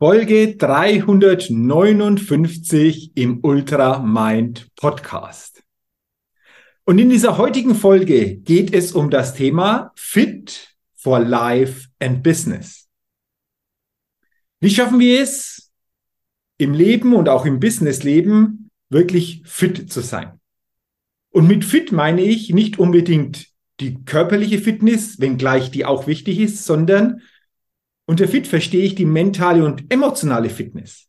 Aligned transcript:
Folge 0.00 0.56
359 0.56 3.16
im 3.16 3.40
Ultra 3.42 3.98
Mind 3.98 4.68
Podcast. 4.76 5.64
Und 6.84 7.00
in 7.00 7.10
dieser 7.10 7.36
heutigen 7.36 7.74
Folge 7.74 8.36
geht 8.36 8.72
es 8.72 8.92
um 8.92 9.10
das 9.10 9.34
Thema 9.34 9.90
Fit 9.96 10.76
for 10.94 11.18
Life 11.18 11.88
and 11.98 12.22
Business. 12.22 12.88
Wie 14.60 14.70
schaffen 14.70 15.00
wir 15.00 15.20
es, 15.20 15.72
im 16.58 16.74
Leben 16.74 17.12
und 17.12 17.28
auch 17.28 17.44
im 17.44 17.58
Businessleben 17.58 18.70
wirklich 18.90 19.42
fit 19.46 19.92
zu 19.92 20.00
sein? 20.00 20.38
Und 21.30 21.48
mit 21.48 21.64
fit 21.64 21.90
meine 21.90 22.22
ich 22.22 22.50
nicht 22.50 22.78
unbedingt 22.78 23.48
die 23.80 24.04
körperliche 24.04 24.60
Fitness, 24.60 25.18
wenngleich 25.18 25.72
die 25.72 25.84
auch 25.84 26.06
wichtig 26.06 26.38
ist, 26.38 26.64
sondern 26.64 27.20
unter 28.08 28.26
Fit 28.26 28.46
verstehe 28.46 28.84
ich 28.84 28.94
die 28.94 29.04
mentale 29.04 29.62
und 29.64 29.92
emotionale 29.92 30.48
Fitness. 30.48 31.08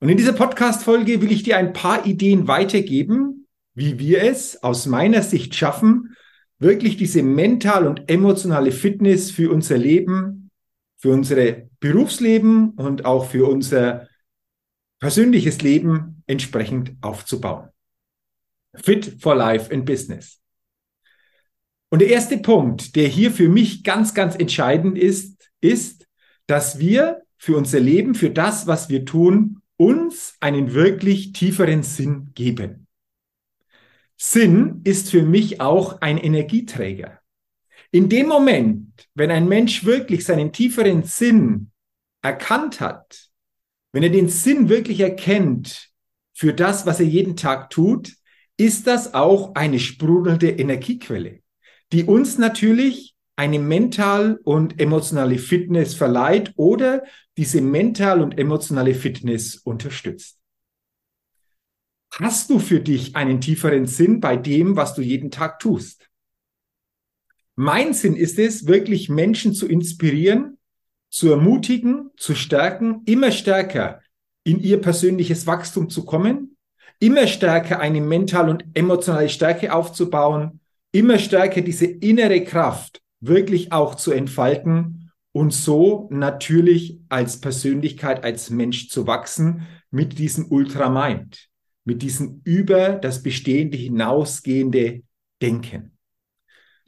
Und 0.00 0.08
in 0.08 0.16
dieser 0.16 0.32
Podcast-Folge 0.32 1.20
will 1.20 1.30
ich 1.30 1.42
dir 1.42 1.58
ein 1.58 1.74
paar 1.74 2.06
Ideen 2.06 2.48
weitergeben, 2.48 3.46
wie 3.74 3.98
wir 3.98 4.22
es 4.22 4.62
aus 4.62 4.86
meiner 4.86 5.22
Sicht 5.22 5.54
schaffen, 5.54 6.16
wirklich 6.58 6.96
diese 6.96 7.22
mental 7.22 7.86
und 7.86 8.10
emotionale 8.10 8.72
Fitness 8.72 9.30
für 9.30 9.52
unser 9.52 9.76
Leben, 9.76 10.50
für 10.96 11.10
unser 11.10 11.36
Berufsleben 11.80 12.70
und 12.70 13.04
auch 13.04 13.26
für 13.26 13.46
unser 13.46 14.08
persönliches 15.00 15.60
Leben 15.60 16.22
entsprechend 16.26 16.96
aufzubauen. 17.02 17.68
Fit 18.74 19.16
for 19.20 19.34
Life 19.34 19.70
and 19.70 19.84
Business. 19.84 20.40
Und 21.96 22.00
der 22.00 22.10
erste 22.10 22.36
Punkt, 22.36 22.94
der 22.94 23.08
hier 23.08 23.30
für 23.30 23.48
mich 23.48 23.82
ganz, 23.82 24.12
ganz 24.12 24.36
entscheidend 24.36 24.98
ist, 24.98 25.48
ist, 25.62 26.06
dass 26.46 26.78
wir 26.78 27.22
für 27.38 27.56
unser 27.56 27.80
Leben, 27.80 28.14
für 28.14 28.28
das, 28.28 28.66
was 28.66 28.90
wir 28.90 29.06
tun, 29.06 29.62
uns 29.78 30.36
einen 30.40 30.74
wirklich 30.74 31.32
tieferen 31.32 31.82
Sinn 31.82 32.32
geben. 32.34 32.86
Sinn 34.14 34.82
ist 34.84 35.10
für 35.10 35.22
mich 35.22 35.62
auch 35.62 36.02
ein 36.02 36.18
Energieträger. 36.18 37.18
In 37.92 38.10
dem 38.10 38.28
Moment, 38.28 39.08
wenn 39.14 39.30
ein 39.30 39.48
Mensch 39.48 39.86
wirklich 39.86 40.26
seinen 40.26 40.52
tieferen 40.52 41.02
Sinn 41.02 41.70
erkannt 42.20 42.78
hat, 42.78 43.30
wenn 43.92 44.02
er 44.02 44.10
den 44.10 44.28
Sinn 44.28 44.68
wirklich 44.68 45.00
erkennt 45.00 45.88
für 46.34 46.52
das, 46.52 46.84
was 46.84 47.00
er 47.00 47.06
jeden 47.06 47.38
Tag 47.38 47.70
tut, 47.70 48.12
ist 48.58 48.86
das 48.86 49.14
auch 49.14 49.54
eine 49.54 49.78
sprudelnde 49.78 50.50
Energiequelle 50.50 51.40
die 51.92 52.04
uns 52.04 52.38
natürlich 52.38 53.14
eine 53.36 53.58
mental 53.58 54.38
und 54.44 54.80
emotionale 54.80 55.38
Fitness 55.38 55.94
verleiht 55.94 56.52
oder 56.56 57.04
diese 57.36 57.60
mental 57.60 58.22
und 58.22 58.38
emotionale 58.38 58.94
Fitness 58.94 59.56
unterstützt. 59.56 60.38
Hast 62.12 62.48
du 62.48 62.58
für 62.58 62.80
dich 62.80 63.14
einen 63.14 63.42
tieferen 63.42 63.86
Sinn 63.86 64.20
bei 64.20 64.36
dem, 64.36 64.74
was 64.74 64.94
du 64.94 65.02
jeden 65.02 65.30
Tag 65.30 65.58
tust? 65.58 66.08
Mein 67.56 67.92
Sinn 67.92 68.16
ist 68.16 68.38
es, 68.38 68.66
wirklich 68.66 69.10
Menschen 69.10 69.52
zu 69.52 69.66
inspirieren, 69.66 70.58
zu 71.10 71.30
ermutigen, 71.30 72.10
zu 72.16 72.34
stärken, 72.34 73.02
immer 73.04 73.32
stärker 73.32 74.00
in 74.44 74.60
ihr 74.60 74.80
persönliches 74.80 75.46
Wachstum 75.46 75.90
zu 75.90 76.04
kommen, 76.04 76.56
immer 77.00 77.26
stärker 77.26 77.80
eine 77.80 78.00
mental 78.00 78.48
und 78.48 78.64
emotionale 78.74 79.28
Stärke 79.28 79.74
aufzubauen, 79.74 80.60
immer 80.98 81.18
stärker 81.18 81.60
diese 81.60 81.86
innere 81.86 82.42
Kraft 82.44 83.02
wirklich 83.20 83.72
auch 83.72 83.94
zu 83.94 84.12
entfalten 84.12 85.10
und 85.32 85.52
so 85.52 86.08
natürlich 86.10 86.98
als 87.08 87.40
Persönlichkeit, 87.40 88.24
als 88.24 88.50
Mensch 88.50 88.88
zu 88.88 89.06
wachsen 89.06 89.66
mit 89.90 90.18
diesem 90.18 90.50
Ultramind, 90.50 91.48
mit 91.84 92.02
diesem 92.02 92.40
über 92.44 92.90
das 92.90 93.22
Bestehende 93.22 93.76
hinausgehende 93.76 95.02
Denken. 95.42 95.92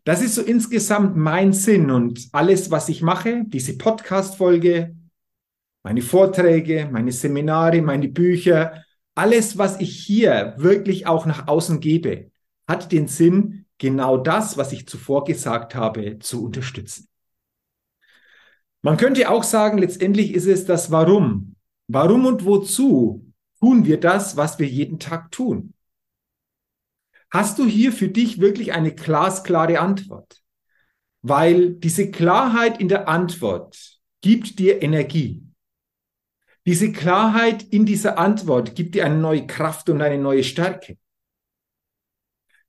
Das 0.05 0.23
ist 0.23 0.37
so 0.37 0.43
insgesamt 0.43 1.17
mein 1.17 1.53
Sinn 1.53 1.91
und 1.91 2.29
alles, 2.33 2.71
was 2.71 2.89
ich 2.89 3.03
mache, 3.03 3.43
diese 3.47 3.77
Podcast-Folge, 3.77 4.97
meine 5.83 6.01
Vorträge, 6.01 6.89
meine 6.91 7.13
Seminare, 7.13 7.83
meine 7.83 8.09
Bücher, 8.09 8.85
alles, 9.15 9.59
was 9.59 9.79
ich 9.81 9.99
hier 9.99 10.55
wirklich 10.57 11.07
auch 11.07 11.27
nach 11.27 11.47
außen 11.47 11.81
gebe, 11.81 12.31
hat 12.67 12.91
den 12.91 13.09
Sinn, 13.09 13.67
genau 13.79 14.17
das, 14.17 14.57
was 14.57 14.73
ich 14.73 14.87
zuvor 14.87 15.25
gesagt 15.25 15.75
habe, 15.75 16.19
zu 16.19 16.45
unterstützen. 16.45 17.09
Man 18.83 18.97
könnte 18.97 19.31
auch 19.31 19.43
sagen, 19.43 19.79
letztendlich 19.79 20.35
ist 20.35 20.47
es 20.47 20.65
das 20.65 20.91
Warum. 20.91 21.57
Warum 21.89 22.27
und 22.27 22.45
wozu 22.45 23.33
tun 23.61 23.85
wir 23.85 23.99
das, 23.99 24.37
was 24.37 24.59
wir 24.59 24.69
jeden 24.69 24.99
Tag 24.99 25.31
tun? 25.33 25.75
Hast 27.31 27.59
du 27.59 27.67
hier 27.67 27.93
für 27.93 28.09
dich 28.09 28.41
wirklich 28.41 28.73
eine 28.73 28.95
glasklare 28.95 29.81
Antwort? 29.81 30.43
Weil 31.23 31.75
diese 31.75 32.11
Klarheit 32.11 32.81
in 32.81 32.89
der 32.89 33.09
Antwort 33.09 33.99
gibt 34.21 34.59
dir 34.59 34.83
Energie. 34.83 35.43
Diese 36.65 36.93
Klarheit 36.93 37.63
in 37.63 37.87
dieser 37.87 38.19
Antwort 38.19 38.75
gibt 38.75 38.95
dir 38.95 39.05
eine 39.05 39.19
neue 39.19 39.47
Kraft 39.47 39.89
und 39.91 40.01
eine 40.03 40.19
neue 40.19 40.45
Stärke. 40.45 40.99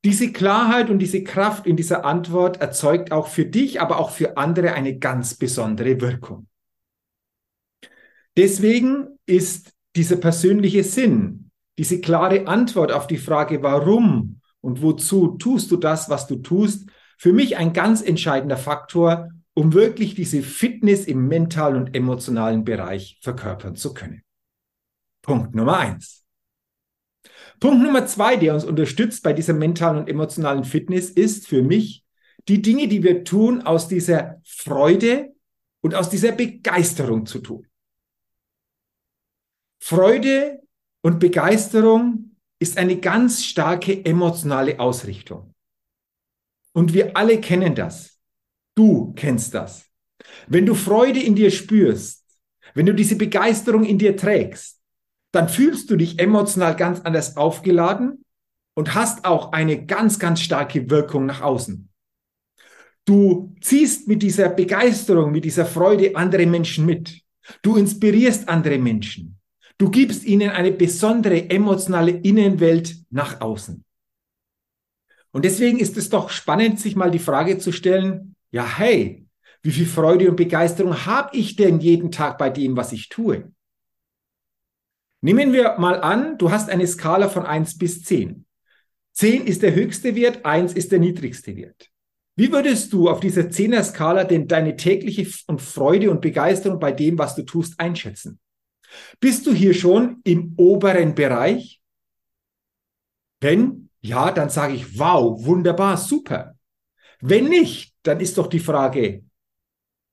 Diese 0.05 0.31
Klarheit 0.31 0.89
und 0.89 0.99
diese 0.99 1.23
Kraft 1.23 1.67
in 1.67 1.75
dieser 1.75 2.05
Antwort 2.05 2.61
erzeugt 2.61 3.11
auch 3.11 3.27
für 3.27 3.45
dich, 3.45 3.81
aber 3.81 3.99
auch 3.99 4.11
für 4.11 4.37
andere 4.37 4.73
eine 4.73 4.97
ganz 4.97 5.35
besondere 5.35 5.99
Wirkung. 5.99 6.47
Deswegen 8.37 9.19
ist 9.25 9.73
dieser 9.95 10.15
persönliche 10.15 10.85
Sinn, 10.85 11.51
diese 11.77 11.99
klare 11.99 12.47
Antwort 12.47 12.91
auf 12.91 13.07
die 13.07 13.17
Frage, 13.17 13.61
warum 13.61 14.39
und 14.61 14.81
wozu 14.81 15.37
tust 15.37 15.71
du 15.71 15.77
das, 15.77 16.09
was 16.09 16.27
du 16.27 16.37
tust, 16.37 16.89
für 17.17 17.33
mich 17.33 17.57
ein 17.57 17.73
ganz 17.73 18.01
entscheidender 18.01 18.57
Faktor, 18.57 19.29
um 19.53 19.73
wirklich 19.73 20.15
diese 20.15 20.41
Fitness 20.41 21.05
im 21.05 21.27
mentalen 21.27 21.75
und 21.75 21.95
emotionalen 21.95 22.63
Bereich 22.63 23.19
verkörpern 23.21 23.75
zu 23.75 23.93
können. 23.93 24.23
Punkt 25.21 25.53
Nummer 25.53 25.77
eins. 25.79 26.23
Punkt 27.59 27.83
Nummer 27.83 28.05
zwei, 28.05 28.37
der 28.37 28.53
uns 28.53 28.63
unterstützt 28.63 29.23
bei 29.23 29.33
dieser 29.33 29.53
mentalen 29.53 29.97
und 29.97 30.09
emotionalen 30.09 30.63
Fitness, 30.63 31.09
ist 31.09 31.47
für 31.47 31.61
mich 31.61 32.05
die 32.47 32.61
Dinge, 32.61 32.87
die 32.87 33.03
wir 33.03 33.23
tun 33.23 33.61
aus 33.61 33.87
dieser 33.87 34.41
Freude, 34.43 35.33
und 35.81 35.95
aus 35.95 36.09
dieser 36.09 36.31
Begeisterung 36.31 37.25
zu 37.25 37.39
tun. 37.39 37.67
Freude 39.81 40.61
und 41.01 41.19
Begeisterung 41.19 42.35
ist 42.59 42.77
eine 42.77 42.99
ganz 42.99 43.45
starke 43.45 44.03
emotionale 44.03 44.79
Ausrichtung. 44.79 45.53
Und 46.73 46.93
wir 46.93 47.15
alle 47.15 47.39
kennen 47.39 47.75
das. 47.75 48.19
Du 48.75 49.13
kennst 49.13 49.53
das. 49.53 49.85
Wenn 50.47 50.65
du 50.65 50.75
Freude 50.75 51.21
in 51.21 51.35
dir 51.35 51.49
spürst, 51.49 52.25
wenn 52.73 52.85
du 52.85 52.93
diese 52.93 53.15
Begeisterung 53.15 53.85
in 53.85 53.97
dir 53.97 54.15
trägst, 54.15 54.78
dann 55.31 55.49
fühlst 55.49 55.89
du 55.89 55.95
dich 55.95 56.19
emotional 56.19 56.75
ganz 56.75 57.01
anders 57.01 57.37
aufgeladen 57.37 58.25
und 58.73 58.95
hast 58.95 59.25
auch 59.25 59.51
eine 59.51 59.85
ganz, 59.85 60.19
ganz 60.19 60.41
starke 60.41 60.89
Wirkung 60.89 61.25
nach 61.25 61.41
außen. 61.41 61.89
Du 63.05 63.55
ziehst 63.61 64.07
mit 64.07 64.21
dieser 64.21 64.49
Begeisterung, 64.49 65.31
mit 65.31 65.45
dieser 65.45 65.65
Freude 65.65 66.15
andere 66.15 66.45
Menschen 66.45 66.85
mit. 66.85 67.21
Du 67.61 67.75
inspirierst 67.75 68.47
andere 68.47 68.77
Menschen. 68.77 69.39
Du 69.77 69.89
gibst 69.89 70.25
ihnen 70.25 70.49
eine 70.49 70.71
besondere 70.71 71.49
emotionale 71.49 72.11
Innenwelt 72.11 72.97
nach 73.09 73.41
außen. 73.41 73.83
Und 75.31 75.45
deswegen 75.45 75.79
ist 75.79 75.95
es 75.97 76.09
doch 76.09 76.29
spannend, 76.29 76.79
sich 76.79 76.95
mal 76.95 77.11
die 77.11 77.19
Frage 77.19 77.57
zu 77.59 77.71
stellen, 77.71 78.35
ja, 78.51 78.65
hey, 78.77 79.25
wie 79.61 79.71
viel 79.71 79.85
Freude 79.85 80.29
und 80.29 80.35
Begeisterung 80.35 81.05
habe 81.05 81.35
ich 81.37 81.55
denn 81.55 81.79
jeden 81.79 82.11
Tag 82.11 82.37
bei 82.37 82.49
dem, 82.49 82.75
was 82.77 82.91
ich 82.93 83.09
tue? 83.09 83.51
Nehmen 85.21 85.53
wir 85.53 85.77
mal 85.77 86.01
an, 86.01 86.37
du 86.37 86.51
hast 86.51 86.69
eine 86.69 86.87
Skala 86.87 87.29
von 87.29 87.45
1 87.45 87.77
bis 87.77 88.03
10. 88.03 88.45
10 89.13 89.47
ist 89.47 89.63
der 89.63 89.75
höchste 89.75 90.15
Wert, 90.15 90.45
1 90.45 90.73
ist 90.73 90.91
der 90.91 90.99
niedrigste 90.99 91.55
Wert. 91.55 91.89
Wie 92.35 92.51
würdest 92.51 92.93
du 92.93 93.09
auf 93.09 93.19
dieser 93.19 93.43
10er 93.43 93.83
Skala 93.83 94.23
denn 94.23 94.47
deine 94.47 94.77
tägliche 94.77 95.27
und 95.47 95.61
Freude 95.61 96.09
und 96.09 96.21
Begeisterung 96.21 96.79
bei 96.79 96.93
dem, 96.93 97.17
was 97.17 97.35
du 97.35 97.43
tust, 97.43 97.79
einschätzen? 97.79 98.39
Bist 99.19 99.45
du 99.45 99.53
hier 99.53 99.73
schon 99.73 100.21
im 100.23 100.53
oberen 100.55 101.15
Bereich? 101.15 101.81
Wenn 103.41 103.89
ja, 104.01 104.31
dann 104.31 104.49
sage 104.49 104.73
ich, 104.73 104.97
wow, 104.97 105.45
wunderbar, 105.45 105.97
super. 105.97 106.55
Wenn 107.21 107.49
nicht, 107.49 107.93
dann 108.03 108.19
ist 108.19 108.37
doch 108.37 108.47
die 108.47 108.59
Frage, 108.59 109.23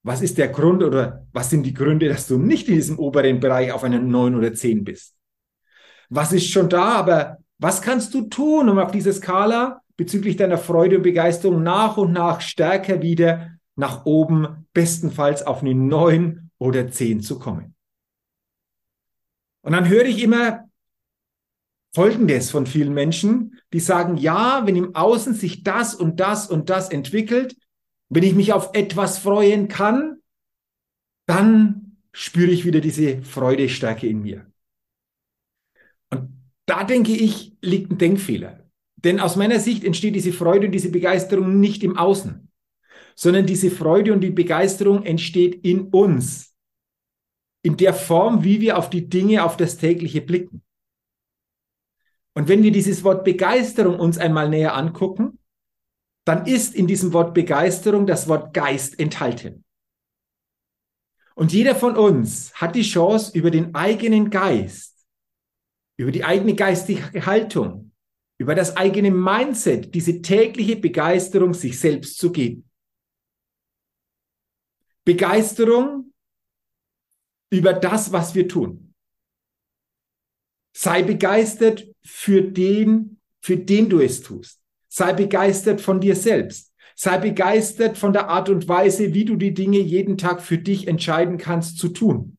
was 0.06 0.22
ist 0.22 0.38
der 0.38 0.48
Grund 0.48 0.84
oder 0.84 1.26
was 1.32 1.50
sind 1.50 1.64
die 1.64 1.74
Gründe, 1.74 2.08
dass 2.08 2.28
du 2.28 2.38
nicht 2.38 2.68
in 2.68 2.76
diesem 2.76 2.96
oberen 2.96 3.40
Bereich 3.40 3.72
auf 3.72 3.82
einer 3.82 3.98
9 3.98 4.36
oder 4.36 4.54
10 4.54 4.84
bist? 4.84 5.16
Was 6.10 6.32
ist 6.32 6.48
schon 6.48 6.68
da, 6.68 6.92
aber 6.92 7.38
was 7.58 7.82
kannst 7.82 8.14
du 8.14 8.28
tun, 8.28 8.68
um 8.68 8.78
auf 8.78 8.92
dieser 8.92 9.12
Skala 9.12 9.82
bezüglich 9.96 10.36
deiner 10.36 10.58
Freude 10.58 10.98
und 10.98 11.02
Begeisterung 11.02 11.64
nach 11.64 11.96
und 11.96 12.12
nach 12.12 12.40
stärker 12.40 13.02
wieder 13.02 13.58
nach 13.74 14.06
oben, 14.06 14.68
bestenfalls 14.72 15.44
auf 15.44 15.62
eine 15.62 15.74
9 15.74 16.50
oder 16.58 16.88
10 16.88 17.20
zu 17.20 17.40
kommen? 17.40 17.74
Und 19.62 19.72
dann 19.72 19.88
höre 19.88 20.04
ich 20.04 20.22
immer 20.22 20.68
Folgendes 21.92 22.52
von 22.52 22.66
vielen 22.66 22.94
Menschen, 22.94 23.58
die 23.72 23.80
sagen, 23.80 24.18
ja, 24.18 24.62
wenn 24.66 24.76
im 24.76 24.94
Außen 24.94 25.34
sich 25.34 25.64
das 25.64 25.96
und 25.96 26.20
das 26.20 26.48
und 26.48 26.70
das 26.70 26.90
entwickelt, 26.90 27.56
wenn 28.08 28.22
ich 28.22 28.34
mich 28.34 28.52
auf 28.52 28.70
etwas 28.74 29.18
freuen 29.18 29.68
kann, 29.68 30.20
dann 31.26 31.98
spüre 32.12 32.50
ich 32.50 32.64
wieder 32.64 32.80
diese 32.80 33.22
Freude, 33.22 33.68
Stärke 33.68 34.06
in 34.06 34.22
mir. 34.22 34.46
Und 36.10 36.30
da 36.66 36.84
denke 36.84 37.12
ich, 37.12 37.56
liegt 37.60 37.90
ein 37.90 37.98
Denkfehler. 37.98 38.66
Denn 38.96 39.20
aus 39.20 39.36
meiner 39.36 39.60
Sicht 39.60 39.84
entsteht 39.84 40.14
diese 40.14 40.32
Freude 40.32 40.66
und 40.66 40.72
diese 40.72 40.90
Begeisterung 40.90 41.60
nicht 41.60 41.84
im 41.84 41.98
Außen, 41.98 42.50
sondern 43.14 43.46
diese 43.46 43.70
Freude 43.70 44.12
und 44.12 44.20
die 44.20 44.30
Begeisterung 44.30 45.04
entsteht 45.04 45.64
in 45.64 45.88
uns, 45.88 46.54
in 47.62 47.76
der 47.76 47.92
Form, 47.92 48.44
wie 48.44 48.60
wir 48.60 48.78
auf 48.78 48.88
die 48.88 49.08
Dinge, 49.08 49.44
auf 49.44 49.56
das 49.56 49.76
tägliche 49.76 50.22
blicken. 50.22 50.62
Und 52.34 52.48
wenn 52.48 52.62
wir 52.62 52.70
dieses 52.70 53.02
Wort 53.02 53.24
Begeisterung 53.24 53.98
uns 53.98 54.18
einmal 54.18 54.48
näher 54.48 54.74
angucken, 54.74 55.38
dann 56.26 56.44
ist 56.44 56.74
in 56.74 56.88
diesem 56.88 57.12
Wort 57.12 57.34
Begeisterung 57.34 58.06
das 58.06 58.28
Wort 58.28 58.52
Geist 58.52 58.98
enthalten. 58.98 59.64
Und 61.36 61.52
jeder 61.52 61.76
von 61.76 61.96
uns 61.96 62.52
hat 62.54 62.74
die 62.74 62.82
Chance, 62.82 63.36
über 63.36 63.50
den 63.50 63.74
eigenen 63.74 64.28
Geist, 64.30 65.06
über 65.96 66.10
die 66.10 66.24
eigene 66.24 66.54
geistige 66.54 67.26
Haltung, 67.26 67.92
über 68.38 68.54
das 68.54 68.76
eigene 68.76 69.10
Mindset, 69.10 69.94
diese 69.94 70.20
tägliche 70.20 70.76
Begeisterung 70.76 71.54
sich 71.54 71.78
selbst 71.78 72.18
zu 72.18 72.32
geben. 72.32 72.68
Begeisterung 75.04 76.12
über 77.52 77.72
das, 77.72 78.10
was 78.10 78.34
wir 78.34 78.48
tun. 78.48 78.94
Sei 80.76 81.04
begeistert 81.04 81.86
für 82.04 82.42
den, 82.42 83.20
für 83.40 83.56
den 83.56 83.88
du 83.88 84.00
es 84.00 84.22
tust. 84.22 84.65
Sei 84.96 85.12
begeistert 85.12 85.82
von 85.82 86.00
dir 86.00 86.16
selbst. 86.16 86.72
Sei 86.94 87.18
begeistert 87.18 87.98
von 87.98 88.14
der 88.14 88.30
Art 88.30 88.48
und 88.48 88.66
Weise, 88.66 89.12
wie 89.12 89.26
du 89.26 89.36
die 89.36 89.52
Dinge 89.52 89.76
jeden 89.76 90.16
Tag 90.16 90.40
für 90.40 90.56
dich 90.56 90.88
entscheiden 90.88 91.36
kannst 91.36 91.76
zu 91.76 91.90
tun. 91.90 92.38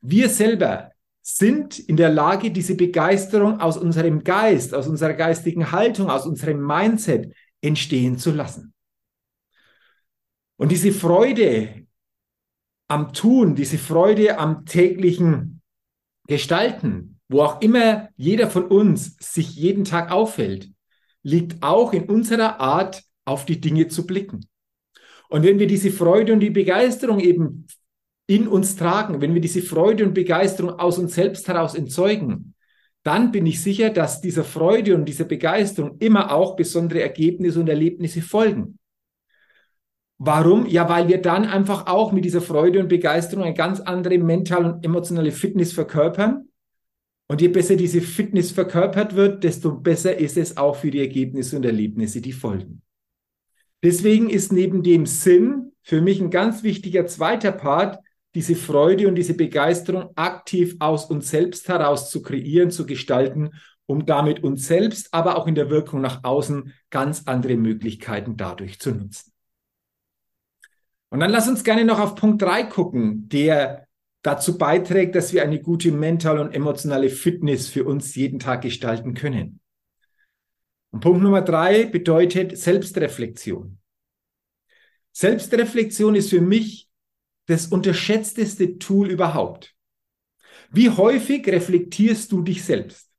Wir 0.00 0.28
selber 0.28 0.92
sind 1.22 1.76
in 1.76 1.96
der 1.96 2.10
Lage, 2.10 2.52
diese 2.52 2.76
Begeisterung 2.76 3.60
aus 3.60 3.76
unserem 3.76 4.22
Geist, 4.22 4.76
aus 4.76 4.86
unserer 4.86 5.14
geistigen 5.14 5.72
Haltung, 5.72 6.08
aus 6.08 6.24
unserem 6.24 6.64
Mindset 6.64 7.34
entstehen 7.62 8.16
zu 8.16 8.30
lassen. 8.30 8.72
Und 10.56 10.70
diese 10.70 10.92
Freude 10.92 11.84
am 12.86 13.12
Tun, 13.12 13.56
diese 13.56 13.76
Freude 13.76 14.38
am 14.38 14.66
täglichen 14.66 15.62
Gestalten, 16.28 17.18
wo 17.28 17.42
auch 17.42 17.60
immer 17.60 18.08
jeder 18.14 18.48
von 18.48 18.66
uns 18.66 19.16
sich 19.18 19.56
jeden 19.56 19.82
Tag 19.82 20.12
auffällt, 20.12 20.70
liegt 21.22 21.62
auch 21.62 21.92
in 21.92 22.04
unserer 22.04 22.60
Art, 22.60 23.02
auf 23.24 23.44
die 23.44 23.60
Dinge 23.60 23.88
zu 23.88 24.06
blicken. 24.06 24.48
Und 25.28 25.42
wenn 25.42 25.58
wir 25.58 25.66
diese 25.66 25.90
Freude 25.90 26.32
und 26.32 26.40
die 26.40 26.50
Begeisterung 26.50 27.20
eben 27.20 27.66
in 28.26 28.48
uns 28.48 28.76
tragen, 28.76 29.20
wenn 29.20 29.34
wir 29.34 29.40
diese 29.40 29.62
Freude 29.62 30.04
und 30.04 30.14
Begeisterung 30.14 30.78
aus 30.78 30.98
uns 30.98 31.14
selbst 31.14 31.46
heraus 31.48 31.74
entzeugen, 31.74 32.54
dann 33.02 33.30
bin 33.30 33.46
ich 33.46 33.62
sicher, 33.62 33.90
dass 33.90 34.20
dieser 34.20 34.44
Freude 34.44 34.94
und 34.94 35.04
dieser 35.04 35.24
Begeisterung 35.24 35.96
immer 35.98 36.32
auch 36.32 36.56
besondere 36.56 37.02
Ergebnisse 37.02 37.60
und 37.60 37.68
Erlebnisse 37.68 38.22
folgen. 38.22 38.78
Warum? 40.18 40.66
Ja, 40.66 40.88
weil 40.88 41.08
wir 41.08 41.22
dann 41.22 41.44
einfach 41.44 41.86
auch 41.86 42.12
mit 42.12 42.24
dieser 42.24 42.40
Freude 42.40 42.80
und 42.80 42.88
Begeisterung 42.88 43.44
eine 43.44 43.54
ganz 43.54 43.80
andere 43.80 44.18
mentale 44.18 44.72
und 44.72 44.84
emotionale 44.84 45.30
Fitness 45.30 45.72
verkörpern 45.72 46.47
und 47.28 47.40
je 47.42 47.48
besser 47.48 47.76
diese 47.76 48.00
Fitness 48.00 48.50
verkörpert 48.50 49.14
wird, 49.14 49.44
desto 49.44 49.76
besser 49.76 50.16
ist 50.16 50.36
es 50.36 50.56
auch 50.56 50.76
für 50.76 50.90
die 50.90 51.00
Ergebnisse 51.00 51.56
und 51.56 51.64
Erlebnisse, 51.64 52.20
die 52.20 52.32
folgen. 52.32 52.82
Deswegen 53.82 54.28
ist 54.28 54.50
neben 54.50 54.82
dem 54.82 55.06
Sinn 55.06 55.72
für 55.82 56.00
mich 56.00 56.20
ein 56.20 56.30
ganz 56.30 56.62
wichtiger 56.62 57.06
zweiter 57.06 57.52
Part, 57.52 57.98
diese 58.34 58.56
Freude 58.56 59.08
und 59.08 59.14
diese 59.14 59.34
Begeisterung 59.34 60.10
aktiv 60.16 60.76
aus 60.80 61.04
uns 61.06 61.30
selbst 61.30 61.68
heraus 61.68 62.10
zu 62.10 62.22
kreieren, 62.22 62.70
zu 62.70 62.86
gestalten, 62.86 63.50
um 63.86 64.04
damit 64.04 64.42
uns 64.42 64.66
selbst, 64.66 65.12
aber 65.12 65.36
auch 65.36 65.46
in 65.46 65.54
der 65.54 65.70
Wirkung 65.70 66.00
nach 66.00 66.24
außen 66.24 66.74
ganz 66.90 67.22
andere 67.26 67.56
Möglichkeiten 67.56 68.36
dadurch 68.36 68.78
zu 68.80 68.90
nutzen. 68.90 69.32
Und 71.10 71.20
dann 71.20 71.30
lass 71.30 71.48
uns 71.48 71.64
gerne 71.64 71.84
noch 71.84 71.98
auf 71.98 72.14
Punkt 72.14 72.42
drei 72.42 72.64
gucken, 72.64 73.28
der 73.28 73.87
dazu 74.28 74.58
beiträgt, 74.58 75.14
dass 75.14 75.32
wir 75.32 75.42
eine 75.42 75.58
gute 75.58 75.90
mentale 75.90 76.42
und 76.42 76.54
emotionale 76.54 77.08
Fitness 77.08 77.66
für 77.66 77.84
uns 77.84 78.14
jeden 78.14 78.38
Tag 78.38 78.60
gestalten 78.60 79.14
können. 79.14 79.60
Und 80.90 81.00
Punkt 81.00 81.22
Nummer 81.22 81.40
drei 81.40 81.86
bedeutet 81.86 82.58
Selbstreflexion. 82.58 83.78
Selbstreflexion 85.12 86.14
ist 86.14 86.28
für 86.28 86.42
mich 86.42 86.90
das 87.46 87.68
unterschätzteste 87.68 88.76
Tool 88.76 89.08
überhaupt. 89.10 89.74
Wie 90.70 90.90
häufig 90.90 91.46
reflektierst 91.48 92.30
du 92.30 92.42
dich 92.42 92.62
selbst? 92.62 93.10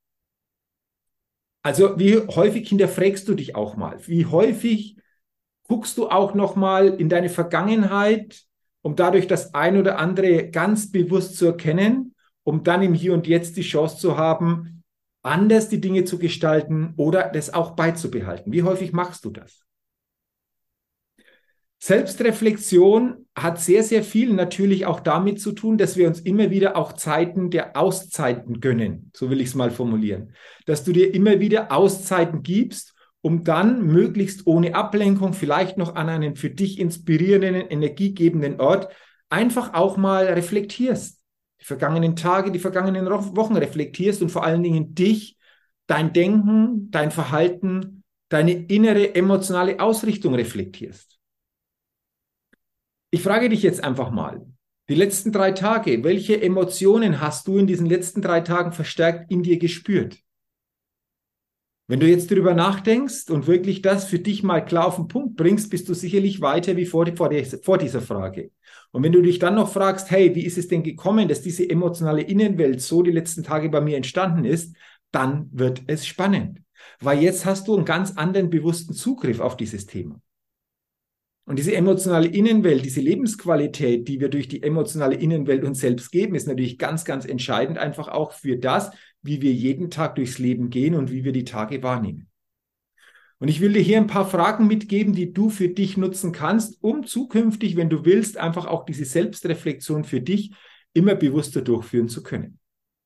Also 1.64 1.98
wie 1.98 2.20
häufig 2.20 2.70
hinterfragst 2.70 3.28
du 3.28 3.34
dich 3.34 3.56
auch 3.56 3.76
mal? 3.76 4.00
Wie 4.08 4.28
häufig 4.28 4.98
guckst 5.64 5.98
du 5.98 6.08
auch 6.08 6.36
noch 6.36 6.56
mal 6.56 6.88
in 6.88 7.10
deine 7.10 7.30
Vergangenheit 7.30 8.48
um 8.82 8.96
dadurch 8.96 9.28
das 9.28 9.54
ein 9.54 9.78
oder 9.78 10.00
andere 10.00 10.50
ganz 10.50 10.92
bewusst 10.92 11.38
zu 11.38 11.48
erkennen, 11.48 12.16
um 12.44 12.64
dann 12.64 12.82
im 12.82 12.94
Hier 12.94 13.14
und 13.14 13.28
Jetzt 13.28 13.58
die 13.58 13.62
Chance 13.62 13.98
zu 13.98 14.18
haben, 14.18 14.84
anders 15.22 15.70
die 15.70 15.82
Dinge 15.82 16.06
zu 16.06 16.18
gestalten 16.18 16.94
oder 16.98 17.30
das 17.30 17.54
auch 17.54 17.72
beizubehalten. 17.72 18.52
Wie 18.54 18.64
häufig 18.64 18.94
machst 18.94 19.26
du 19.26 19.30
das? 19.30 19.66
Selbstreflexion 21.82 23.26
hat 23.38 23.62
sehr, 23.62 23.84
sehr 23.84 24.04
viel 24.04 24.34
natürlich 24.34 24.86
auch 24.86 25.00
damit 25.00 25.40
zu 25.40 25.54
tun, 25.54 25.78
dass 25.78 25.96
wir 25.96 26.08
uns 26.08 26.20
immer 26.20 26.50
wieder 26.50 26.76
auch 26.76 26.92
Zeiten 26.92 27.52
der 27.52 27.78
Auszeiten 27.78 28.60
gönnen. 28.60 29.12
So 29.16 29.30
will 29.30 29.40
ich 29.40 29.50
es 29.50 29.56
mal 29.56 29.72
formulieren. 29.72 30.34
Dass 30.66 30.84
du 30.84 30.92
dir 30.92 31.14
immer 31.14 31.40
wieder 31.40 31.72
Auszeiten 31.72 32.44
gibst 32.44 32.96
um 33.22 33.44
dann 33.44 33.86
möglichst 33.86 34.48
ohne 34.48 34.76
Ablenkung, 34.76 35.34
vielleicht 35.34 35.78
noch 35.78 35.96
an 35.96 36.10
einen 36.10 36.36
für 36.36 36.50
dich 36.50 36.80
inspirierenden, 36.80 37.68
energiegebenden 37.70 38.60
Ort, 38.60 38.94
einfach 39.30 39.74
auch 39.74 39.98
mal 39.98 40.26
reflektierst. 40.26 41.22
Die 41.62 41.66
vergangenen 41.66 42.16
Tage, 42.16 42.52
die 42.52 42.60
vergangenen 42.60 43.06
Wochen 43.08 43.58
reflektierst 43.58 44.22
und 44.22 44.30
vor 44.30 44.44
allen 44.44 44.64
Dingen 44.64 44.96
dich, 44.96 45.38
dein 45.88 46.14
Denken, 46.14 46.90
dein 46.92 47.12
Verhalten, 47.12 48.04
deine 48.30 48.54
innere 48.54 49.16
emotionale 49.16 49.80
Ausrichtung 49.80 50.36
reflektierst. 50.36 51.20
Ich 53.12 53.24
frage 53.24 53.50
dich 53.50 53.64
jetzt 53.64 53.84
einfach 53.84 54.12
mal, 54.12 54.46
die 54.88 54.96
letzten 54.96 55.32
drei 55.32 55.52
Tage, 55.52 56.04
welche 56.04 56.42
Emotionen 56.42 57.20
hast 57.22 57.48
du 57.48 57.58
in 57.58 57.68
diesen 57.68 57.88
letzten 57.88 58.22
drei 58.22 58.42
Tagen 58.42 58.72
verstärkt 58.72 59.32
in 59.32 59.44
dir 59.44 59.58
gespürt? 59.58 60.20
Wenn 61.90 62.00
du 62.00 62.08
jetzt 62.08 62.30
darüber 62.30 62.54
nachdenkst 62.54 63.32
und 63.32 63.48
wirklich 63.48 63.82
das 63.82 64.06
für 64.06 64.20
dich 64.20 64.44
mal 64.44 64.64
klar 64.64 64.86
auf 64.86 64.98
den 64.98 65.08
Punkt 65.08 65.36
bringst, 65.36 65.72
bist 65.72 65.90
du 65.90 65.96
sicherlich 65.96 66.40
weiter 66.40 66.78
wie 66.78 66.86
vor, 66.86 67.08
vor, 67.16 67.32
vor 67.64 67.78
dieser 67.80 68.00
Frage. 68.00 68.52
Und 68.92 69.02
wenn 69.02 69.12
du 69.12 69.24
dich 69.24 69.40
dann 69.40 69.56
noch 69.56 69.74
fragst, 69.74 70.12
hey, 70.12 70.36
wie 70.36 70.46
ist 70.46 70.60
es 70.60 70.68
denn 70.68 70.84
gekommen, 70.84 71.28
dass 71.28 71.42
diese 71.42 71.68
emotionale 71.68 72.22
Innenwelt 72.22 72.80
so 72.80 73.02
die 73.02 73.10
letzten 73.10 73.42
Tage 73.42 73.70
bei 73.70 73.82
mir 73.82 73.98
entstanden 73.98 74.46
ist, 74.46 74.76
dann 75.10 75.50
wird 75.52 75.82
es 75.88 76.06
spannend. 76.06 76.62
Weil 77.00 77.24
jetzt 77.24 77.48
hast 77.48 77.68
du 77.68 77.76
einen 77.76 77.86
ganz 77.86 78.12
anderen 78.12 78.52
bewussten 78.52 78.94
Zugriff 78.94 79.40
auf 79.40 79.58
dieses 79.58 79.88
Thema. 79.88 80.22
Und 81.46 81.58
diese 81.58 81.74
emotionale 81.74 82.28
Innenwelt, 82.28 82.86
diese 82.86 83.02
Lebensqualität, 83.02 84.08
die 84.08 84.20
wir 84.20 84.30
durch 84.30 84.48
die 84.48 84.62
emotionale 84.62 85.16
Innenwelt 85.16 85.64
uns 85.64 85.80
selbst 85.80 86.12
geben, 86.12 86.36
ist 86.36 86.48
natürlich 86.48 86.78
ganz, 86.78 87.04
ganz 87.04 87.26
entscheidend 87.26 87.80
einfach 87.80 88.10
auch 88.10 88.34
für 88.34 88.58
das, 88.58 88.92
wie 89.22 89.42
wir 89.42 89.54
jeden 89.54 89.90
Tag 89.90 90.16
durchs 90.16 90.40
Leben 90.40 90.70
gehen 90.70 90.96
und 90.96 91.12
wie 91.12 91.24
wir 91.24 91.32
die 91.32 91.44
Tage 91.44 91.84
wahrnehmen. 91.84 92.28
Und 93.40 93.48
ich 93.48 93.62
will 93.62 93.74
dir 93.74 93.82
hier 93.82 93.98
ein 93.98 94.08
paar 94.08 94.28
Fragen 94.28 94.68
mitgeben, 94.68 95.14
die 95.14 95.32
du 95.32 95.50
für 95.50 95.70
dich 95.70 95.96
nutzen 95.96 96.34
kannst, 96.34 96.84
um 96.84 97.06
zukünftig, 97.06 97.78
wenn 97.78 97.90
du 97.90 98.04
willst, 98.04 98.38
einfach 98.38 98.66
auch 98.66 98.86
diese 98.86 99.06
Selbstreflexion 99.06 100.04
für 100.04 100.20
dich 100.20 100.52
immer 100.94 101.16
bewusster 101.16 101.62
durchführen 101.62 102.10
zu 102.10 102.22
können. 102.22 102.60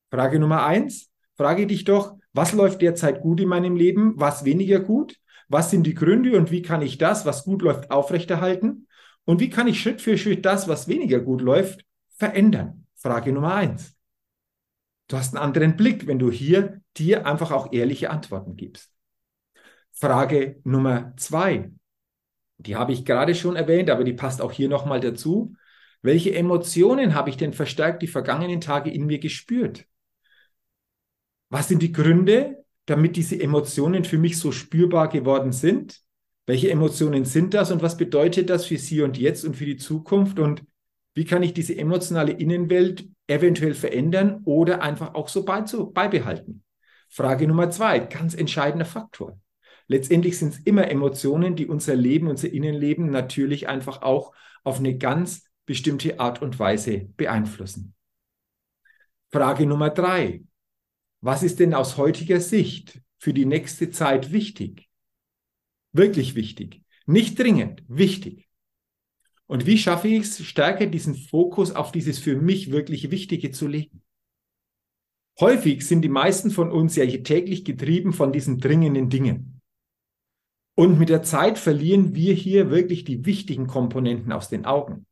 Frage 0.10 0.40
Nummer 0.40 0.66
eins, 0.66 1.12
frage 1.36 1.68
dich 1.68 1.84
doch, 1.84 2.18
was 2.34 2.54
läuft 2.54 2.82
derzeit 2.82 3.22
gut 3.22 3.42
in 3.42 3.48
meinem 3.48 3.76
Leben, 3.76 4.14
was 4.16 4.44
weniger 4.44 4.80
gut? 4.80 5.20
Was 5.50 5.70
sind 5.70 5.86
die 5.86 5.94
Gründe 5.94 6.36
und 6.36 6.50
wie 6.50 6.64
kann 6.64 6.82
ich 6.82 6.98
das, 6.98 7.26
was 7.28 7.44
gut 7.44 7.62
läuft, 7.62 7.92
aufrechterhalten? 7.92 8.88
Und 9.26 9.40
wie 9.40 9.50
kann 9.50 9.68
ich 9.68 9.82
Schritt 9.82 10.02
für 10.02 10.18
Schritt 10.18 10.46
das, 10.46 10.68
was 10.68 10.88
weniger 10.88 11.20
gut 11.20 11.42
läuft, 11.42 11.86
verändern? 12.16 12.88
Frage 12.96 13.32
Nummer 13.32 13.54
eins. 13.54 13.96
Du 15.08 15.18
hast 15.18 15.36
einen 15.36 15.44
anderen 15.44 15.76
Blick, 15.76 16.08
wenn 16.08 16.20
du 16.20 16.32
hier 16.32 16.82
dir 16.98 17.26
einfach 17.26 17.52
auch 17.52 17.72
ehrliche 17.74 18.10
Antworten 18.10 18.56
gibst. 18.56 18.92
Frage 19.92 20.60
Nummer 20.64 21.14
zwei. 21.18 21.72
Die 22.58 22.76
habe 22.76 22.94
ich 22.94 23.06
gerade 23.06 23.36
schon 23.36 23.56
erwähnt, 23.56 23.90
aber 23.90 24.04
die 24.04 24.14
passt 24.14 24.42
auch 24.42 24.52
hier 24.52 24.70
nochmal 24.70 25.00
dazu. 25.00 25.56
Welche 26.02 26.34
Emotionen 26.34 27.16
habe 27.16 27.30
ich 27.30 27.38
denn 27.38 27.54
verstärkt 27.54 28.02
die 28.02 28.08
vergangenen 28.08 28.62
Tage 28.62 28.90
in 28.90 29.06
mir 29.06 29.20
gespürt? 29.20 29.86
Was 31.50 31.68
sind 31.68 31.82
die 31.82 31.92
Gründe, 31.92 32.66
damit 32.86 33.16
diese 33.16 33.40
Emotionen 33.40 34.04
für 34.04 34.18
mich 34.18 34.38
so 34.38 34.52
spürbar 34.52 35.08
geworden 35.10 35.52
sind? 35.52 36.02
Welche 36.46 36.70
Emotionen 36.70 37.26
sind 37.26 37.54
das 37.54 37.72
und 37.72 37.82
was 37.82 37.96
bedeutet 37.96 38.50
das 38.50 38.66
für 38.66 38.78
Sie 38.78 39.02
und 39.02 39.18
jetzt 39.18 39.46
und 39.46 39.56
für 39.56 39.66
die 39.66 39.78
Zukunft? 39.78 40.40
Und 40.40 40.64
wie 41.14 41.26
kann 41.26 41.44
ich 41.44 41.54
diese 41.54 41.78
emotionale 41.78 42.34
Innenwelt 42.34 43.08
eventuell 43.28 43.74
verändern 43.74 44.42
oder 44.46 44.82
einfach 44.82 45.14
auch 45.16 45.28
so 45.28 45.44
beibehalten? 45.46 46.64
Frage 47.10 47.48
Nummer 47.48 47.70
zwei, 47.70 48.00
ganz 48.00 48.34
entscheidender 48.34 48.86
Faktor. 48.86 49.40
Letztendlich 49.88 50.38
sind 50.38 50.54
es 50.54 50.60
immer 50.62 50.90
Emotionen, 50.90 51.56
die 51.56 51.68
unser 51.68 51.96
Leben, 51.96 52.28
unser 52.28 52.52
Innenleben 52.52 53.10
natürlich 53.10 53.68
einfach 53.68 54.02
auch 54.02 54.34
auf 54.64 54.80
eine 54.80 54.98
ganz 54.98 55.46
bestimmte 55.66 56.20
Art 56.20 56.42
und 56.42 56.58
Weise 56.58 57.10
beeinflussen. 57.18 57.94
Frage 59.32 59.66
Nummer 59.66 59.90
drei, 59.90 60.44
was 61.22 61.44
ist 61.44 61.60
denn 61.60 61.74
aus 61.74 61.98
heutiger 61.98 62.40
Sicht 62.40 63.02
für 63.18 63.34
die 63.34 63.46
nächste 63.46 63.90
Zeit 63.90 64.32
wichtig? 64.32 64.90
Wirklich 65.92 66.36
wichtig. 66.36 66.82
Nicht 67.06 67.40
dringend, 67.40 67.84
wichtig. 67.88 68.48
Und 69.48 69.66
wie 69.66 69.78
schaffe 69.78 70.08
ich 70.08 70.24
es, 70.24 70.46
stärker 70.46 70.86
diesen 70.86 71.16
Fokus 71.16 71.72
auf 71.72 71.92
dieses 71.92 72.20
für 72.20 72.36
mich 72.36 72.72
wirklich 72.72 73.12
Wichtige 73.12 73.52
zu 73.52 73.68
legen? 73.68 74.02
Häufig 75.40 75.86
sind 75.86 76.02
die 76.02 76.10
meisten 76.10 76.52
von 76.52 76.72
uns 76.72 76.96
ja 76.96 77.06
täglich 77.06 77.66
getrieben 77.66 78.14
von 78.14 78.32
diesen 78.32 78.60
dringenden 78.60 79.10
Dingen. 79.10 79.62
Und 80.76 80.98
mit 80.98 81.10
der 81.10 81.24
Zeit 81.24 81.58
verlieren 81.60 82.16
wir 82.16 82.34
hier 82.34 82.70
wirklich 82.70 83.04
die 83.04 83.26
wichtigen 83.26 83.68
Komponenten 83.68 84.32
aus 84.32 84.50
den 84.50 84.66
Augen, 84.66 85.06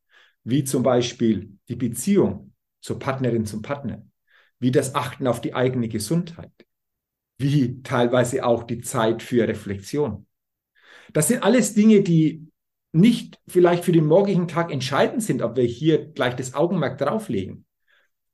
wie 0.44 0.64
zum 0.64 0.84
Beispiel 0.84 1.58
die 1.70 1.76
Beziehung 1.76 2.54
zur 2.82 2.98
Partnerin 2.98 3.46
zum 3.46 3.62
Partner, 3.62 4.04
wie 4.60 4.72
das 4.72 4.96
Achten 4.96 5.28
auf 5.28 5.42
die 5.42 5.54
eigene 5.54 5.88
Gesundheit, 5.88 6.52
wie 7.38 7.82
teilweise 7.84 8.44
auch 8.44 8.64
die 8.64 8.82
Zeit 8.82 9.22
für 9.22 9.48
Reflexion. 9.48 10.26
Das 11.14 11.28
sind 11.28 11.44
alles 11.44 11.74
Dinge, 11.74 12.02
die 12.02 12.51
nicht 12.92 13.40
vielleicht 13.48 13.86
für 13.86 13.92
den 13.92 14.06
morgigen 14.06 14.48
Tag 14.48 14.72
entscheidend 14.72 15.24
sind, 15.24 15.42
ob 15.42 15.56
wir 15.56 15.64
hier 15.64 16.06
gleich 16.06 16.36
das 16.36 16.54
Augenmerk 16.54 16.98
drauflegen. 16.98 17.66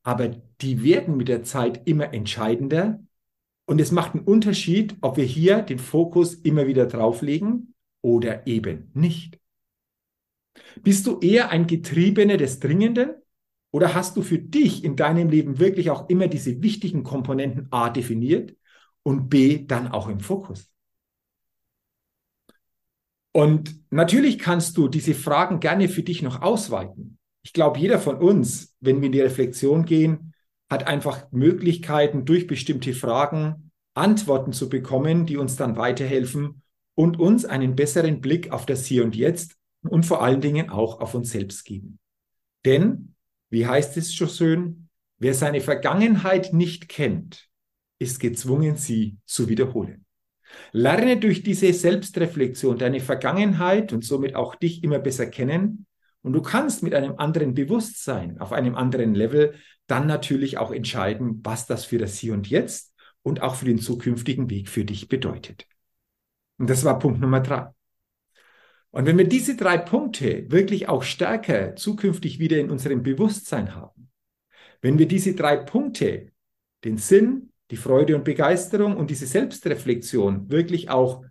Aber 0.04 0.30
die 0.62 0.84
werden 0.84 1.18
mit 1.18 1.28
der 1.28 1.44
Zeit 1.44 1.82
immer 1.86 2.14
entscheidender. 2.14 3.00
Und 3.66 3.82
es 3.82 3.92
macht 3.92 4.16
einen 4.16 4.24
Unterschied, 4.24 4.96
ob 5.02 5.18
wir 5.18 5.26
hier 5.26 5.62
den 5.62 5.80
Fokus 5.80 6.34
immer 6.34 6.68
wieder 6.68 6.86
drauflegen 6.86 7.76
oder 8.02 8.48
eben 8.48 8.90
nicht. 8.94 9.40
Bist 10.82 11.06
du 11.06 11.20
eher 11.20 11.50
ein 11.50 11.68
Getriebener 11.68 12.38
des 12.38 12.60
Dringenden 12.60 13.12
oder 13.72 13.94
hast 13.94 14.18
du 14.18 14.22
für 14.22 14.40
dich 14.40 14.84
in 14.84 14.96
deinem 14.96 15.30
Leben 15.30 15.60
wirklich 15.60 15.90
auch 15.90 16.10
immer 16.10 16.28
diese 16.28 16.62
wichtigen 16.62 17.04
Komponenten 17.04 17.68
A 17.72 17.90
definiert 17.90 18.56
und 19.04 19.30
B 19.30 19.66
dann 19.68 19.90
auch 19.90 20.08
im 20.08 20.20
Fokus? 20.20 20.72
Und 23.38 23.80
natürlich 23.92 24.40
kannst 24.40 24.78
du 24.78 24.88
diese 24.88 25.14
Fragen 25.14 25.60
gerne 25.60 25.90
für 25.90 26.02
dich 26.02 26.24
noch 26.24 26.42
ausweiten. 26.42 27.20
Ich 27.44 27.54
glaube, 27.54 27.78
jeder 27.78 28.00
von 28.00 28.18
uns, 28.18 28.76
wenn 28.80 29.00
wir 29.00 29.06
in 29.06 29.12
die 29.12 29.22
Reflexion 29.22 29.86
gehen, 29.86 30.34
hat 30.72 30.88
einfach 30.88 31.32
Möglichkeiten, 31.32 32.26
durch 32.26 32.48
bestimmte 32.48 32.94
Fragen 32.94 33.70
Antworten 33.94 34.54
zu 34.54 34.70
bekommen, 34.70 35.28
die 35.28 35.38
uns 35.38 35.56
dann 35.56 35.78
weiterhelfen 35.78 36.64
und 36.96 37.20
uns 37.20 37.46
einen 37.46 37.76
besseren 37.76 38.22
Blick 38.22 38.52
auf 38.52 38.66
das 38.66 38.88
Hier 38.88 39.04
und 39.04 39.16
Jetzt 39.16 39.56
und 39.84 40.04
vor 40.08 40.24
allen 40.24 40.42
Dingen 40.42 40.72
auch 40.72 41.00
auf 41.00 41.14
uns 41.14 41.30
selbst 41.30 41.64
geben. 41.64 42.00
Denn 42.66 43.14
wie 43.52 43.68
heißt 43.68 43.98
es 43.98 44.16
so 44.16 44.26
schön? 44.26 44.90
Wer 45.20 45.36
seine 45.36 45.62
Vergangenheit 45.62 46.54
nicht 46.54 46.90
kennt, 46.90 47.48
ist 48.00 48.20
gezwungen, 48.20 48.78
sie 48.78 49.20
zu 49.28 49.48
wiederholen. 49.48 50.07
Lerne 50.72 51.18
durch 51.18 51.44
diese 51.44 51.72
Selbstreflexion 51.74 52.78
deine 52.78 53.00
Vergangenheit 53.00 53.94
und 53.94 54.04
somit 54.04 54.36
auch 54.36 54.56
dich 54.56 54.84
immer 54.84 55.00
besser 55.00 55.28
kennen. 55.28 55.86
Und 56.22 56.34
du 56.34 56.42
kannst 56.42 56.84
mit 56.84 56.94
einem 56.94 57.16
anderen 57.18 57.54
Bewusstsein, 57.54 58.40
auf 58.40 58.52
einem 58.52 58.76
anderen 58.76 59.16
Level, 59.16 59.56
dann 59.88 60.08
natürlich 60.08 60.58
auch 60.58 60.72
entscheiden, 60.72 61.40
was 61.44 61.66
das 61.66 61.86
für 61.86 61.98
das 61.98 62.18
Hier 62.18 62.34
und 62.34 62.50
Jetzt 62.50 62.94
und 63.24 63.42
auch 63.42 63.56
für 63.56 63.66
den 63.66 63.80
zukünftigen 63.80 64.50
Weg 64.50 64.70
für 64.70 64.86
dich 64.86 65.08
bedeutet. 65.08 65.66
Und 66.58 66.70
das 66.70 66.84
war 66.84 67.00
Punkt 67.00 67.22
Nummer 67.22 67.40
drei. 67.40 67.68
Und 68.92 69.06
wenn 69.06 69.18
wir 69.18 69.28
diese 69.28 69.56
drei 69.56 69.78
Punkte 69.78 70.50
wirklich 70.50 70.90
auch 70.90 71.04
stärker 71.04 71.76
zukünftig 71.76 72.40
wieder 72.40 72.58
in 72.58 72.72
unserem 72.72 73.04
Bewusstsein 73.04 73.76
haben, 73.76 74.10
wenn 74.82 74.98
wir 74.98 75.08
diese 75.08 75.36
drei 75.36 75.58
Punkte, 75.58 76.32
den 76.84 76.98
Sinn, 76.98 77.52
die 77.72 77.78
Freude 77.78 78.16
und 78.16 78.24
Begeisterung 78.24 78.96
und 78.96 79.10
diese 79.10 79.28
Selbstreflexion 79.28 80.50
wirklich 80.50 80.90
auch 80.90 81.24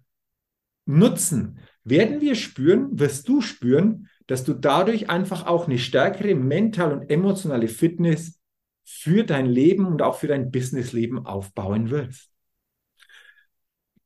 nutzen, 0.84 1.58
werden 1.84 2.20
wir 2.20 2.34
spüren, 2.34 2.98
wirst 2.98 3.28
du 3.28 3.40
spüren, 3.40 4.08
dass 4.26 4.44
du 4.44 4.54
dadurch 4.54 5.08
einfach 5.08 5.46
auch 5.46 5.66
eine 5.66 5.78
stärkere 5.78 6.34
mental 6.34 6.92
und 6.92 7.10
emotionale 7.10 7.68
Fitness 7.68 8.40
für 8.84 9.24
dein 9.24 9.46
Leben 9.46 9.86
und 9.86 10.02
auch 10.02 10.16
für 10.16 10.28
dein 10.28 10.50
Businessleben 10.50 11.26
aufbauen 11.26 11.90
wirst. 11.90 12.30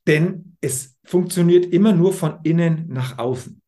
Denn 0.06 0.56
es 0.60 0.96
funktioniert 1.04 1.66
immer 1.66 1.92
nur 1.92 2.12
von 2.12 2.38
innen 2.42 2.88
nach 2.88 3.18
außen. 3.18 3.60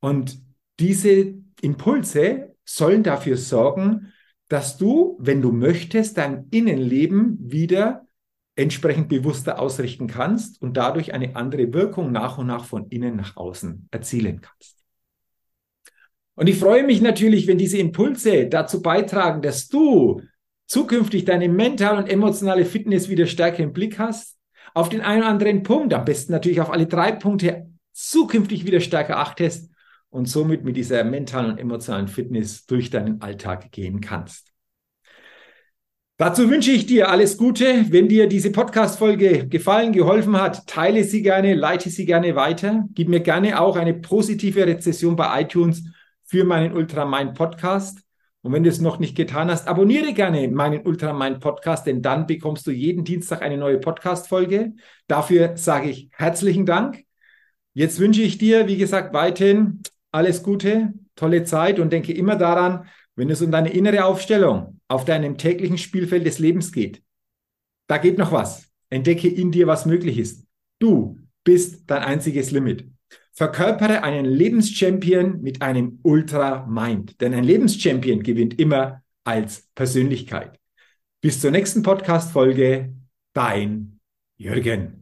Und 0.00 0.38
diese 0.78 1.34
Impulse 1.60 2.56
sollen 2.64 3.02
dafür 3.02 3.36
sorgen, 3.36 4.12
dass 4.52 4.76
du, 4.76 5.16
wenn 5.18 5.40
du 5.40 5.50
möchtest, 5.50 6.18
dein 6.18 6.46
Innenleben 6.50 7.38
wieder 7.40 8.06
entsprechend 8.54 9.08
bewusster 9.08 9.58
ausrichten 9.58 10.08
kannst 10.08 10.60
und 10.60 10.76
dadurch 10.76 11.14
eine 11.14 11.36
andere 11.36 11.72
Wirkung 11.72 12.12
nach 12.12 12.36
und 12.36 12.48
nach 12.48 12.66
von 12.66 12.86
innen 12.88 13.16
nach 13.16 13.36
außen 13.36 13.88
erzielen 13.90 14.42
kannst. 14.42 14.76
Und 16.34 16.48
ich 16.48 16.58
freue 16.58 16.84
mich 16.84 17.00
natürlich, 17.00 17.46
wenn 17.46 17.56
diese 17.56 17.78
Impulse 17.78 18.46
dazu 18.46 18.82
beitragen, 18.82 19.40
dass 19.40 19.68
du 19.68 20.20
zukünftig 20.66 21.24
deine 21.24 21.48
mentale 21.48 21.98
und 21.98 22.10
emotionale 22.10 22.66
Fitness 22.66 23.08
wieder 23.08 23.26
stärker 23.26 23.62
im 23.62 23.72
Blick 23.72 23.98
hast, 23.98 24.36
auf 24.74 24.90
den 24.90 25.00
einen 25.00 25.22
oder 25.22 25.30
anderen 25.30 25.62
Punkt, 25.62 25.94
am 25.94 26.04
besten 26.04 26.32
natürlich 26.32 26.60
auf 26.60 26.70
alle 26.70 26.86
drei 26.86 27.12
Punkte 27.12 27.70
zukünftig 27.92 28.66
wieder 28.66 28.80
stärker 28.80 29.16
achtest 29.16 29.71
und 30.12 30.26
somit 30.26 30.62
mit 30.62 30.76
dieser 30.76 31.04
mentalen 31.04 31.52
und 31.52 31.58
emotionalen 31.58 32.06
Fitness 32.06 32.66
durch 32.66 32.90
deinen 32.90 33.22
Alltag 33.22 33.72
gehen 33.72 34.02
kannst. 34.02 34.52
Dazu 36.18 36.50
wünsche 36.50 36.70
ich 36.70 36.84
dir 36.84 37.10
alles 37.10 37.38
Gute. 37.38 37.86
Wenn 37.88 38.08
dir 38.08 38.28
diese 38.28 38.52
Podcast-Folge 38.52 39.48
gefallen, 39.48 39.92
geholfen 39.92 40.38
hat, 40.38 40.66
teile 40.66 41.02
sie 41.02 41.22
gerne, 41.22 41.54
leite 41.54 41.88
sie 41.88 42.04
gerne 42.04 42.36
weiter. 42.36 42.84
Gib 42.92 43.08
mir 43.08 43.20
gerne 43.20 43.58
auch 43.58 43.76
eine 43.76 43.94
positive 43.94 44.66
Rezession 44.66 45.16
bei 45.16 45.40
iTunes 45.40 45.82
für 46.24 46.44
meinen 46.44 46.74
Ultramind 46.74 47.32
Podcast. 47.32 48.00
Und 48.42 48.52
wenn 48.52 48.64
du 48.64 48.68
es 48.68 48.82
noch 48.82 48.98
nicht 48.98 49.16
getan 49.16 49.50
hast, 49.50 49.66
abonniere 49.66 50.12
gerne 50.12 50.46
meinen 50.48 50.86
Ultramind 50.86 51.40
Podcast, 51.40 51.86
denn 51.86 52.02
dann 52.02 52.26
bekommst 52.26 52.66
du 52.66 52.70
jeden 52.70 53.04
Dienstag 53.04 53.40
eine 53.40 53.56
neue 53.56 53.78
Podcast-Folge. 53.78 54.74
Dafür 55.06 55.56
sage 55.56 55.88
ich 55.88 56.10
herzlichen 56.12 56.66
Dank. 56.66 57.02
Jetzt 57.72 57.98
wünsche 57.98 58.20
ich 58.20 58.36
dir, 58.36 58.68
wie 58.68 58.76
gesagt, 58.76 59.14
weiterhin 59.14 59.82
alles 60.12 60.42
Gute, 60.42 60.92
tolle 61.16 61.44
Zeit 61.44 61.78
und 61.80 61.92
denke 61.92 62.12
immer 62.12 62.36
daran, 62.36 62.86
wenn 63.16 63.30
es 63.30 63.42
um 63.42 63.50
deine 63.50 63.72
innere 63.72 64.04
Aufstellung 64.04 64.80
auf 64.88 65.04
deinem 65.04 65.36
täglichen 65.36 65.78
Spielfeld 65.78 66.26
des 66.26 66.38
Lebens 66.38 66.72
geht, 66.72 67.02
da 67.88 67.98
geht 67.98 68.18
noch 68.18 68.32
was. 68.32 68.70
Entdecke 68.90 69.28
in 69.28 69.52
dir, 69.52 69.66
was 69.66 69.86
möglich 69.86 70.18
ist. 70.18 70.46
Du 70.78 71.18
bist 71.44 71.90
dein 71.90 72.02
einziges 72.02 72.50
Limit. 72.50 72.88
Verkörpere 73.32 74.02
einen 74.02 74.26
Lebenschampion 74.26 75.40
mit 75.40 75.62
einem 75.62 75.98
Ultra-Mind. 76.02 77.20
Denn 77.20 77.34
ein 77.34 77.44
Lebenschampion 77.44 78.22
gewinnt 78.22 78.58
immer 78.58 79.02
als 79.24 79.68
Persönlichkeit. 79.74 80.58
Bis 81.20 81.40
zur 81.40 81.50
nächsten 81.50 81.82
Podcast-Folge. 81.82 82.94
Dein 83.32 84.00
Jürgen. 84.36 85.01